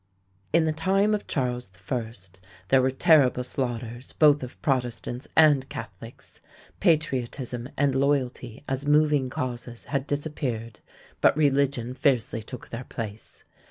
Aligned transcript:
In 0.51 0.65
the 0.65 0.71
time 0.73 1.13
of 1.13 1.27
Charles 1.27 1.71
I. 1.91 2.13
there 2.69 2.81
were 2.81 2.89
terrible 2.89 3.43
slaughters 3.43 4.13
both 4.13 4.41
of 4.41 4.59
Protestants 4.63 5.27
and 5.37 5.69
Catholics. 5.69 6.41
Patriotism 6.79 7.69
and 7.77 7.93
loyalty 7.93 8.63
as 8.67 8.87
moving 8.87 9.29
causes 9.29 9.83
had 9.83 10.07
disappeared, 10.07 10.79
but 11.21 11.37
religion 11.37 11.93
fiercely 11.93 12.41
took 12.41 12.69
their 12.69 12.85
place. 12.85 13.43